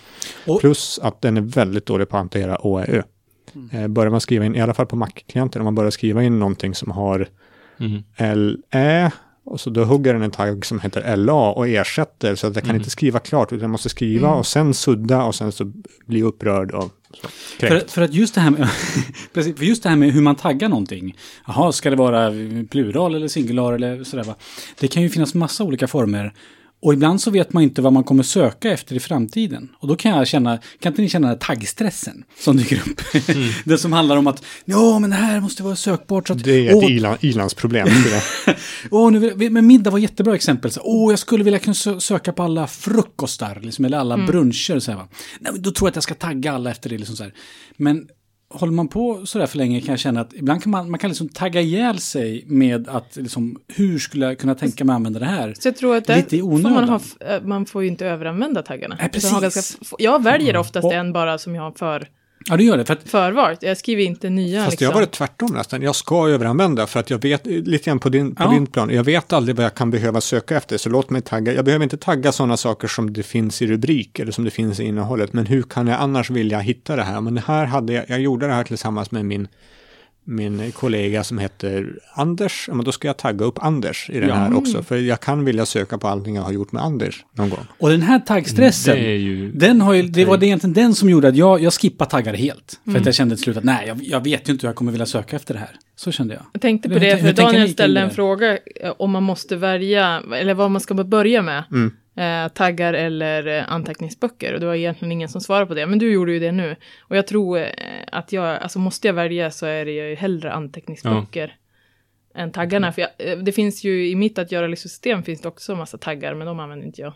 Och- 0.48 0.60
Plus 0.62 1.00
att 1.04 1.22
den 1.22 1.38
är 1.38 1.42
väldigt 1.42 1.86
dålig 1.86 2.10
på 2.10 2.18
att 2.18 2.22
hantera 2.22 2.58
OÄÖ. 2.68 3.02
Mm. 3.56 3.70
Eh, 3.72 3.88
börjar 3.88 4.12
man 4.12 4.22
skriva 4.22 4.46
in, 4.46 4.56
i 4.56 4.62
alla 4.62 4.74
fall 4.74 4.86
på 4.86 4.96
Mac-klienten, 4.96 5.62
om 5.62 5.64
man 5.66 5.76
börjar 5.76 5.92
skriva 5.92 6.24
in 6.24 6.40
någonting 6.40 6.76
som 6.76 6.92
har 6.92 7.28
Mhm. 7.78 8.04
LE 8.18 9.12
och 9.46 9.60
så 9.60 9.70
då 9.70 9.84
hugger 9.84 10.14
den 10.14 10.22
en 10.24 10.32
tagg 10.32 10.66
som 10.66 10.80
heter 10.80 11.16
LA 11.18 11.52
och 11.52 11.68
ersätter 11.68 12.36
så 12.36 12.48
att 12.48 12.56
jag 12.56 12.64
kan 12.64 12.70
Mm. 12.70 12.80
inte 12.80 12.90
skriva 12.90 13.20
klart 13.20 13.52
utan 13.52 13.62
jag 13.62 13.70
måste 13.70 13.90
skriva 13.90 14.34
och 14.34 14.48
sen 14.48 14.74
sudda 14.74 15.24
och 15.24 15.36
sen 15.36 15.52
så 15.52 15.72
bli 16.06 16.22
upprörd 16.24 16.72
så. 16.72 16.90
För, 17.60 17.88
för 17.88 18.02
att 18.02 18.14
just 18.14 18.36
det 18.36 18.42
här 18.42 18.50
med, 18.50 18.70
för 19.34 19.64
just 19.64 19.84
det 19.84 19.90
här 19.90 19.96
med 19.96 20.12
hur 20.12 20.22
man 20.22 20.36
taggar 20.36 20.70
någonting. 20.70 21.18
Jaha, 21.48 21.72
ska 21.72 21.90
det 21.90 21.96
vara 21.96 22.34
plural 22.70 23.16
eller 23.16 23.28
singular 23.28 23.74
eller 23.74 24.04
sådär 24.04 24.24
va? 24.24 24.36
Det 24.80 24.88
kan 24.88 25.04
ju 25.04 25.10
finnas 25.10 25.34
massa 25.34 25.64
olika 25.64 25.88
former. 25.88 26.34
Och 26.86 26.94
ibland 26.94 27.22
så 27.22 27.32
vet 27.32 27.54
man 27.54 27.64
inte 27.64 27.82
vad 27.82 27.94
man 27.94 28.04
kommer 28.04 28.24
söka 28.24 28.72
efter 28.72 28.96
i 28.96 29.00
framtiden. 29.00 29.70
Och 29.80 29.88
då 29.88 29.96
kan 29.96 30.12
jag 30.12 30.28
känna, 30.28 30.60
kan 30.80 30.92
inte 30.92 31.02
ni 31.02 31.10
känna 31.10 31.28
den 31.28 31.38
här 31.38 31.56
taggstressen 31.56 32.24
som 32.40 32.58
dyker 32.58 32.76
upp? 32.76 33.02
det 33.66 33.78
som 33.78 33.94
handlar 33.94 34.18
om 34.18 34.28
att, 34.28 34.44
ja 34.66 35.00
men 35.00 35.10
det 35.10 35.16
här 35.16 35.40
måste 35.40 35.64
vara 35.64 35.76
sökbart 35.76 36.28
så 36.28 36.34
att... 36.34 36.44
Det 36.44 36.68
är 36.68 36.78
ett 36.78 36.90
iland, 36.90 37.18
ilandsproblem. 37.22 37.88
Åh, 38.92 39.12
nu 39.12 39.34
vill, 39.34 39.52
men 39.52 39.68
middag 39.68 39.92
var 39.92 39.98
ett 39.98 40.04
jättebra 40.04 40.36
exempel. 40.36 40.72
Så, 40.72 40.82
åh, 40.84 41.12
jag 41.12 41.20
skulle 41.20 41.44
vilja 41.44 41.60
kunna 41.60 41.74
sö- 41.74 42.00
söka 42.00 42.34
på 42.34 42.44
alla 42.44 42.68
frukostar, 42.68 43.60
liksom, 43.64 43.86
eller 43.86 43.98
alla 43.98 44.18
bruncher. 44.18 44.80
Så 44.80 44.92
här, 44.92 44.98
va? 44.98 45.08
Nej, 45.40 45.52
men 45.54 45.62
då 45.62 45.72
tror 45.72 45.88
jag 45.88 45.92
att 45.92 45.96
jag 45.96 46.04
ska 46.04 46.14
tagga 46.14 46.54
alla 46.54 46.72
efter 46.72 46.90
det. 46.90 46.98
Liksom, 46.98 47.16
så 47.16 47.24
här. 47.24 47.34
Men 47.78 48.08
håller 48.60 48.74
man 48.74 48.88
på 48.88 49.26
sådär 49.26 49.46
för 49.46 49.58
länge 49.58 49.82
kan 49.82 49.90
jag 49.92 50.00
känna 50.00 50.22
att 50.22 50.34
ibland 50.34 50.64
kan 50.64 50.72
man, 50.72 50.92
man 50.92 51.00
kan 51.00 51.10
liksom 51.10 51.30
tagga 51.30 51.62
ihjäl 51.62 52.00
sig 52.00 52.44
med 52.48 52.88
att 52.90 53.16
liksom, 53.16 53.60
hur 53.68 54.00
skulle 54.00 54.26
jag 54.26 54.38
kunna 54.40 54.56
tänka 54.56 54.86
mig 54.86 54.94
att 54.94 54.96
använda 54.96 55.20
det 55.20 55.26
här? 55.26 55.54
Så 55.60 55.68
jag 55.68 55.76
tror 55.78 55.96
att 55.96 56.06
det 56.06 56.16
Lite 56.16 56.36
i 56.38 56.40
får 56.40 56.58
man, 56.58 56.90
ha, 56.90 57.00
eh, 57.20 57.42
man 57.42 57.66
får 57.66 57.82
ju 57.84 57.88
inte 57.88 58.06
överanvända 58.08 58.62
taggarna. 58.62 58.96
Nej, 59.00 59.10
precis. 59.10 59.32
ganska, 59.42 59.60
f- 59.82 59.94
jag 60.00 60.24
väljer 60.24 60.58
oftast 60.58 60.86
Och- 60.86 60.94
en 60.94 61.14
bara 61.14 61.38
som 61.38 61.56
jag 61.56 61.64
har 61.64 61.72
för, 61.72 62.08
Ja, 62.50 62.58
det 62.58 62.64
gör 62.64 62.78
det. 62.78 62.86
För 62.86 62.94
att, 62.94 63.10
förvalt. 63.10 63.64
Jag 63.64 63.78
skriver 63.78 64.04
inte 64.04 64.30
nya. 64.30 64.60
Fast 64.64 64.72
liksom. 64.72 64.86
jag 64.86 64.92
har 64.92 65.00
varit 65.00 65.12
tvärtom 65.12 65.52
nästan. 65.54 65.82
Jag 65.82 65.96
ska 65.96 66.30
överanvända 66.30 66.88
för 66.88 67.00
att 67.00 67.10
jag 67.10 67.22
vet, 67.22 67.46
lite 67.46 67.86
grann 67.86 68.00
på 68.00 68.10
din, 68.10 68.36
på 68.36 68.44
Ja. 68.44 68.50
din 68.50 68.68
plan, 68.68 68.90
jag 68.90 69.04
vet 69.04 69.34
aldrig 69.34 69.56
vad 69.56 69.66
jag 69.66 69.76
kan 69.76 69.92
behöva 69.92 70.22
söka 70.22 70.58
efter. 70.58 70.78
Så 70.78 70.90
låt 70.90 71.10
mig 71.10 71.22
tagga, 71.22 71.54
jag 71.54 71.66
behöver 71.66 71.84
inte 71.84 71.98
tagga 71.98 72.32
sådana 72.32 72.58
saker 72.58 72.88
som 72.88 73.14
det 73.14 73.24
finns 73.24 73.62
i 73.62 73.68
rubrik 73.68 74.20
eller 74.20 74.32
som 74.32 74.44
det 74.44 74.52
finns 74.52 74.80
i 74.80 74.84
innehållet. 74.84 75.34
Men 75.34 75.46
hur 75.46 75.62
kan 75.64 75.88
jag 75.88 76.00
annars 76.02 76.30
vilja 76.30 76.60
hitta 76.60 76.96
det 76.96 77.04
här? 77.04 77.22
Men 77.22 77.36
det 77.36 77.44
här 77.48 77.66
hade 77.66 77.94
jag, 77.94 78.06
jag 78.08 78.20
gjorde 78.20 78.48
det 78.48 78.54
här 78.54 78.64
tillsammans 78.64 79.12
med 79.12 79.26
min, 79.26 79.48
min 80.28 80.72
kollega 80.72 81.24
som 81.24 81.38
heter 81.38 82.00
Anders. 82.14 82.66
Ja, 82.68 82.74
men 82.74 82.86
då 82.86 82.92
ska 82.92 83.08
jag 83.08 83.18
tagga 83.18 83.46
upp 83.46 83.64
Anders 83.64 84.10
i 84.10 84.20
den 84.20 84.30
Ja. 84.30 84.36
här 84.36 84.58
också. 84.58 84.84
För 84.84 84.98
jag 84.98 85.20
kan 85.20 85.46
vilja 85.46 85.66
söka 85.66 85.98
på 85.98 86.08
allting 86.08 86.36
jag 86.36 86.44
har 86.44 86.52
gjort 86.52 86.72
med 86.72 86.84
Anders 86.84 87.26
någon 87.34 87.50
gång. 87.50 87.66
och 87.80 87.90
den 87.90 88.02
här 88.02 88.20
taggstressen. 88.20 88.96
Det 88.96 89.06
är 89.06 89.18
ju... 89.18 89.52
Den 89.52 89.82
har 89.82 89.94
ju, 89.94 90.04
det 90.04 90.26
var 90.26 90.38
det 90.38 90.46
egentligen 90.46 90.74
den 90.74 90.96
som 90.96 91.10
gjorde 91.10 91.28
att 91.28 91.36
jag, 91.36 91.62
jag 91.62 91.74
skippade 91.74 92.12
taggar 92.12 92.34
helt. 92.34 92.80
För 92.92 93.00
att 93.00 93.06
jag 93.06 93.16
kände 93.16 93.36
till 93.36 93.44
slut 93.44 93.58
att 93.58 93.64
nej, 93.64 93.88
jag, 93.88 94.00
jag 94.04 94.24
vet 94.24 94.50
ju 94.50 94.54
inte 94.54 94.66
hur 94.68 94.70
jag 94.70 94.76
kommer 94.76 94.92
vilja 94.92 95.06
söka 95.06 95.36
efter 95.36 95.54
det 95.54 95.60
här. 95.60 95.72
Så 95.96 96.12
kände 96.12 96.34
jag. 96.34 96.44
Jag 96.54 96.62
tänkte 96.62 96.90
på 96.90 97.00
det, 97.00 97.18
för 97.18 97.26
hur 97.28 97.34
Daniel 97.34 97.70
ställde 97.70 98.02
en 98.02 98.10
fråga 98.10 98.52
eh, 98.82 98.94
om 98.98 99.12
man 99.12 99.24
måste 99.24 99.56
välja, 99.56 100.22
eller 100.36 100.54
vad 100.54 100.72
man 100.72 100.82
ska 100.82 100.94
börja 100.94 101.42
med. 101.42 101.64
Mm. 101.72 101.92
Eh, 102.18 102.48
taggar 102.48 102.94
eller 102.94 103.48
eh, 103.48 103.72
anteckningsböcker. 103.72 104.54
Och 104.54 104.60
det 104.60 104.66
var 104.66 104.76
egentligen 104.76 105.12
ingen 105.12 105.30
som 105.30 105.42
svarade 105.42 105.66
på 105.66 105.74
det, 105.74 105.88
men 105.88 106.00
du 106.00 106.12
gjorde 106.14 106.32
ju 106.34 106.40
det 106.40 106.52
nu. 106.52 106.76
Och 107.02 107.18
jag 107.18 107.28
tror 107.28 107.58
eh, 107.60 107.68
att 108.12 108.32
jag, 108.32 108.58
alltså 108.62 108.80
måste 108.80 109.08
jag 109.08 109.14
välja 109.14 109.52
så 109.52 109.66
är 109.66 109.86
det 109.86 109.92
ju 109.92 110.16
hellre 110.16 110.54
anteckningsböcker 110.54 111.56
än 112.36 112.52
taggarna. 112.52 112.92
För 112.92 113.02
jag, 113.02 113.10
eh, 113.18 113.38
det 113.38 113.52
finns 113.52 113.84
ju 113.84 114.08
i 114.10 114.16
mitt 114.16 114.38
att 114.40 114.52
göra-system 114.52 115.24
finns 115.24 115.42
det 115.42 115.48
också 115.48 115.72
en 115.72 115.78
massa 115.78 115.98
taggar, 115.98 116.34
men 116.36 116.48
de 116.48 116.60
använder 116.60 116.86
inte 116.86 117.02
jag. 117.02 117.14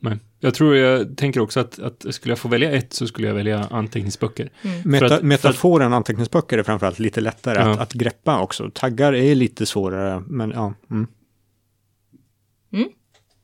Nej. 0.00 0.16
Jag 0.40 0.54
tror 0.54 0.76
jag 0.76 1.16
tänker 1.16 1.40
också 1.40 1.60
att, 1.60 1.78
att 1.78 2.14
skulle 2.14 2.30
jag 2.32 2.38
få 2.38 2.48
välja 2.48 2.72
ett 2.72 2.92
så 2.92 3.06
skulle 3.06 3.28
jag 3.28 3.34
välja 3.34 3.64
anteckningsböcker. 3.70 4.50
Meta, 4.84 5.08
För 5.08 5.14
att- 5.16 5.22
metaforen 5.22 5.92
anteckningsböcker 5.92 6.58
är 6.58 6.62
framförallt 6.62 6.98
lite 6.98 7.20
lättare 7.20 7.58
Ja. 7.58 7.70
att, 7.70 7.80
att 7.80 7.92
greppa 7.92 8.40
också. 8.40 8.70
Taggar 8.74 9.12
är 9.14 9.34
lite 9.34 9.66
svårare, 9.66 10.22
men 10.26 10.50
ja. 10.50 10.74
Mm. 10.90 11.06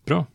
Bra. 0.07 0.27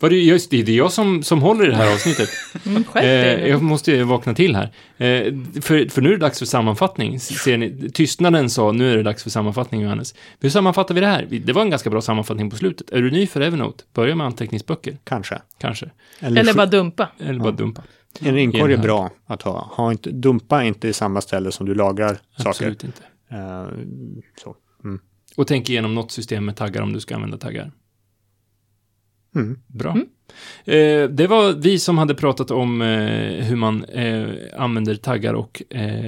Var 0.00 0.10
det, 0.10 0.16
just 0.16 0.50
det, 0.50 0.62
det 0.62 0.72
är 0.72 0.76
jag 0.76 0.92
som, 0.92 1.22
som 1.22 1.42
håller 1.42 1.66
i 1.66 1.70
det 1.70 1.76
här 1.76 1.92
avsnittet. 1.94 2.28
Mm, 2.66 2.84
Eh, 2.94 3.48
jag 3.48 3.62
måste 3.62 3.92
ju 3.92 4.02
vakna 4.02 4.34
till 4.34 4.56
här. 4.56 4.64
Eh, 4.96 5.34
för, 5.62 5.88
för 5.88 6.02
nu 6.02 6.08
är 6.08 6.12
det 6.12 6.18
dags 6.18 6.38
för 6.38 6.46
sammanfattning. 6.46 7.20
Ser 7.20 7.56
ni, 7.56 7.90
tystnaden 7.90 8.50
sa 8.50 8.72
nu 8.72 8.92
är 8.92 8.96
det 8.96 9.02
dags 9.02 9.22
för 9.22 9.30
sammanfattning, 9.30 9.80
Johannes. 9.80 10.14
Hur 10.40 10.50
sammanfattar 10.50 10.94
vi 10.94 11.00
det 11.00 11.06
här? 11.06 11.26
Det 11.44 11.52
var 11.52 11.62
en 11.62 11.70
ganska 11.70 11.90
bra 11.90 12.00
sammanfattning 12.00 12.50
på 12.50 12.56
slutet. 12.56 12.90
Är 12.90 13.02
du 13.02 13.10
ny 13.10 13.26
för 13.26 13.40
Evernote? 13.40 13.84
Börja 13.94 14.14
med 14.14 14.26
anteckningsböcker, 14.26 14.98
Kanske. 15.04 15.42
kanske. 15.58 15.90
Eller 16.20 16.42
sj- 16.44 16.56
bara 16.56 16.66
dumpa. 16.66 17.08
Eller 17.18 17.40
bara 17.40 17.52
dumpa. 17.52 17.82
En 18.20 18.38
inkorg 18.38 18.72
i 18.72 18.74
är 18.74 18.78
bra 18.82 19.10
att 19.26 19.42
ha. 19.42 19.68
ha 19.76 19.90
inte, 19.92 20.10
dumpa 20.10 20.64
inte 20.64 20.88
i 20.88 20.92
samma 20.92 21.20
ställe 21.20 21.52
som 21.52 21.66
du 21.66 21.74
lagrar 21.74 22.18
saker. 22.36 22.48
Absolut 22.48 22.84
inte. 22.84 23.02
Eh, 23.30 23.66
så. 24.44 24.56
Mm. 24.84 25.00
Och 25.36 25.46
tänk 25.46 25.70
igenom 25.70 25.94
något 25.94 26.12
system 26.12 26.44
med 26.44 26.56
taggar 26.56 26.82
om 26.82 26.92
du 26.92 27.00
ska 27.00 27.14
använda 27.14 27.36
taggar. 27.36 27.72
Mm. 29.34 29.58
Bra. 29.66 29.96
Eh, 30.64 31.08
det 31.08 31.26
var 31.26 31.52
vi 31.52 31.78
som 31.78 31.98
hade 31.98 32.14
pratat 32.14 32.50
om 32.50 32.82
eh, 32.82 32.88
hur 33.44 33.56
man 33.56 33.84
eh, 33.84 34.24
använder 34.56 34.94
taggar 34.94 35.34
och 35.34 35.62
eh, 35.70 36.04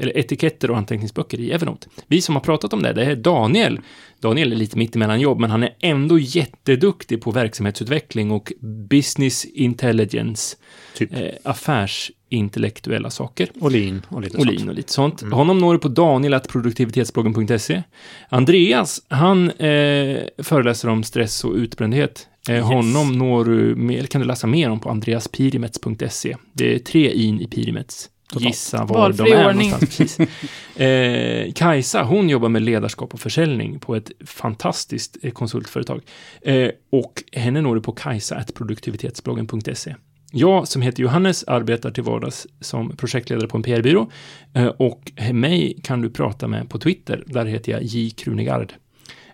eller 0.00 0.18
etiketter 0.18 0.70
och 0.70 0.76
anteckningsböcker 0.76 1.40
i 1.40 1.50
Evernote. 1.52 1.88
Vi 2.06 2.20
som 2.20 2.34
har 2.34 2.42
pratat 2.42 2.72
om 2.72 2.82
det, 2.82 2.92
det 2.92 3.04
är 3.04 3.16
Daniel. 3.16 3.80
Daniel 4.20 4.52
är 4.52 4.56
lite 4.56 4.78
mitt 4.78 4.96
emellan 4.96 5.20
jobb, 5.20 5.38
men 5.40 5.50
han 5.50 5.62
är 5.62 5.70
ändå 5.80 6.18
jätteduktig 6.18 7.22
på 7.22 7.30
verksamhetsutveckling 7.30 8.30
och 8.30 8.52
business 8.90 9.44
intelligence, 9.44 10.56
Typ. 10.96 11.14
eh, 11.14 11.20
affärsintellektuella 11.44 13.10
saker. 13.10 13.48
Olin 13.60 14.02
och 14.08 14.20
lite 14.22 14.36
Olin 14.38 14.58
sånt. 14.58 14.68
och 14.70 14.74
lite 14.74 14.92
sånt. 14.92 15.22
Honom 15.32 15.58
når 15.58 15.72
du 15.72 15.78
på 15.78 15.88
daniel.produktivitetsbloggen.se. 15.88 17.82
Andreas, 18.28 19.02
han 19.08 19.50
eh, 19.50 20.18
föreläser 20.38 20.88
om 20.88 21.02
stress 21.02 21.44
och 21.44 21.54
utbrändhet. 21.54 22.28
Eh, 22.50 22.66
Honom 22.66 23.12
når 23.12 23.44
du 23.44 24.06
kan 24.06 24.20
du 24.20 24.26
läsa 24.26 24.46
mer 24.46 24.70
om 24.70 24.80
på 24.80 24.90
andreaspirimets.se. 24.90 26.36
Det 26.52 26.74
är 26.74 26.78
tre 26.78 27.12
in 27.12 27.40
i 27.40 27.46
Pirimets. 27.46 28.10
Totalt. 28.28 28.46
Gissa 28.46 28.84
var 28.84 28.98
Valfri 28.98 29.24
de 29.24 29.32
är 29.36 29.46
ordning. 29.48 29.70
någonstans. 29.70 30.16
Precis. 30.16 30.80
Eh, 30.80 31.52
Kajsa, 31.52 32.02
hon 32.02 32.28
jobbar 32.28 32.48
med 32.48 32.62
ledarskap 32.62 33.14
och 33.14 33.20
försäljning 33.20 33.78
på 33.78 33.96
ett 33.96 34.10
fantastiskt 34.24 35.16
eh, 35.22 35.30
konsultföretag. 35.32 36.00
Eh, 36.42 36.70
och 36.92 37.22
henne 37.32 37.60
når 37.60 37.74
du 37.74 37.80
på 37.80 37.92
kajsa.produktivitetsbloggen.se. 37.92 39.94
Jag 40.32 40.68
som 40.68 40.82
heter 40.82 41.02
Johannes 41.02 41.44
arbetar 41.44 41.90
till 41.90 42.02
vardags 42.02 42.46
som 42.60 42.96
projektledare 42.96 43.48
på 43.48 43.56
en 43.56 43.62
PR-byrå 43.62 44.10
eh, 44.54 44.66
och 44.66 45.12
mig 45.32 45.80
kan 45.82 46.00
du 46.00 46.10
prata 46.10 46.48
med 46.48 46.70
på 46.70 46.78
Twitter. 46.78 47.24
Där 47.26 47.44
heter 47.44 47.72
jag 47.72 47.82
J. 47.82 48.10
Krunegard. 48.10 48.72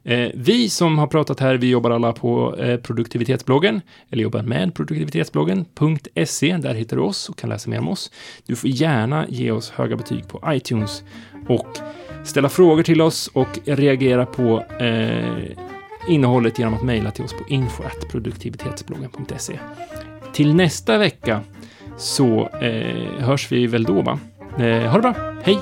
Eh, 0.05 0.29
vi 0.35 0.69
som 0.69 0.99
har 0.99 1.07
pratat 1.07 1.41
här, 1.41 1.55
vi 1.55 1.71
jobbar 1.71 1.91
alla 1.91 2.13
på 2.13 2.57
eh, 2.57 2.77
produktivitetsbloggen, 2.77 3.81
eller 4.11 4.23
jobbar 4.23 4.43
med 4.43 4.75
produktivitetsbloggen.se. 4.75 6.57
Där 6.57 6.75
hittar 6.75 6.97
du 6.97 7.03
oss 7.03 7.29
och 7.29 7.39
kan 7.39 7.51
läsa 7.51 7.71
mer 7.71 7.79
om 7.79 7.89
oss. 7.89 8.11
Du 8.47 8.57
får 8.57 8.71
gärna 8.71 9.27
ge 9.29 9.51
oss 9.51 9.71
höga 9.71 9.97
betyg 9.97 10.29
på 10.29 10.43
iTunes 10.47 11.03
och 11.49 11.79
ställa 12.25 12.49
frågor 12.49 12.83
till 12.83 13.01
oss 13.01 13.31
och 13.33 13.59
reagera 13.65 14.27
på 14.27 14.65
eh, 14.81 15.45
innehållet 16.09 16.59
genom 16.59 16.75
att 16.75 16.83
mejla 16.83 17.11
till 17.11 17.25
oss 17.25 17.33
på 17.33 17.45
info.produktivitetsbloggen.se. 17.49 19.59
Till 20.33 20.55
nästa 20.55 20.99
vecka 20.99 21.41
så 21.99 22.49
eh, 22.49 23.07
hörs 23.19 23.53
vi 23.53 23.67
väl 23.67 23.85
då, 23.85 24.03
va? 24.03 24.19
Eh, 24.59 24.91
ha 24.91 24.97
det 24.97 25.03
bra, 25.03 25.15
hej! 25.43 25.59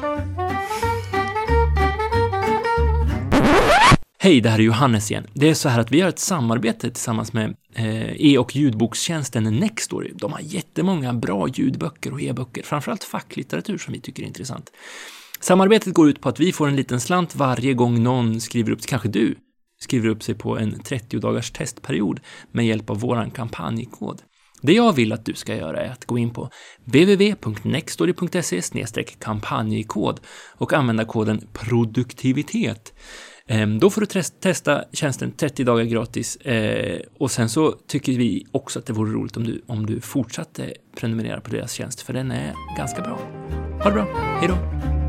Hej, 4.23 4.41
det 4.41 4.49
här 4.49 4.59
är 4.59 4.62
Johannes 4.62 5.11
igen. 5.11 5.27
Det 5.35 5.49
är 5.49 5.55
så 5.55 5.69
här 5.69 5.81
att 5.81 5.93
vi 5.93 6.00
har 6.00 6.09
ett 6.09 6.19
samarbete 6.19 6.91
tillsammans 6.91 7.33
med 7.33 7.57
eh, 7.75 8.33
e- 8.33 8.39
och 8.39 8.57
ljudbokstjänsten 8.57 9.45
Nextory. 9.45 10.12
De 10.15 10.33
har 10.33 10.41
jättemånga 10.41 11.15
bra 11.15 11.49
ljudböcker 11.49 12.12
och 12.12 12.23
e-böcker, 12.23 12.62
framförallt 12.62 13.05
facklitteratur 13.05 13.79
som 13.79 13.93
vi 13.93 14.00
tycker 14.00 14.23
är 14.23 14.27
intressant. 14.27 14.71
Samarbetet 15.41 15.95
går 15.95 16.09
ut 16.09 16.21
på 16.21 16.29
att 16.29 16.41
vi 16.41 16.53
får 16.53 16.69
en 16.69 16.77
liten 16.77 17.00
slant 17.00 17.37
varje 17.37 17.75
gång 17.75 18.03
någon 18.03 18.41
skriver 18.41 18.73
upp, 18.73 18.87
kanske 18.87 19.09
du, 19.09 19.35
skriver 19.81 20.09
upp 20.09 20.23
sig 20.23 20.35
på 20.35 20.59
en 20.59 20.75
30-dagars 20.75 21.53
testperiod 21.53 22.21
med 22.53 22.67
hjälp 22.67 22.91
av 22.91 23.00
våran 23.00 23.31
kampanjkod. 23.31 24.23
Det 24.62 24.73
jag 24.73 24.93
vill 24.93 25.12
att 25.12 25.25
du 25.25 25.35
ska 25.35 25.57
göra 25.57 25.81
är 25.81 25.91
att 25.91 26.05
gå 26.05 26.19
in 26.19 26.31
på 26.31 26.50
www.nextory.se 26.85 29.05
kampanjkod 29.19 30.21
och 30.57 30.73
använda 30.73 31.05
koden 31.05 31.49
produktivitet. 31.53 32.93
Ehm, 33.50 33.78
då 33.78 33.90
får 33.90 34.00
du 34.00 34.07
testa 34.40 34.85
tjänsten 34.92 35.33
30 35.33 35.64
dagar 35.64 35.85
gratis 35.85 36.37
eh, 36.37 37.00
och 37.19 37.30
sen 37.30 37.49
så 37.49 37.73
tycker 37.87 38.12
vi 38.12 38.47
också 38.52 38.78
att 38.78 38.87
det 38.87 38.92
vore 38.92 39.12
roligt 39.12 39.37
om 39.37 39.45
du, 39.45 39.62
om 39.66 39.87
du 39.87 40.00
fortsatte 40.00 40.73
prenumerera 40.97 41.40
på 41.40 41.50
deras 41.50 41.73
tjänst 41.73 42.00
för 42.00 42.12
den 42.12 42.30
är 42.30 42.54
ganska 42.76 43.02
bra. 43.02 43.19
Ha 43.83 43.85
det 43.85 43.95
bra, 43.95 44.07
hejdå! 44.40 45.00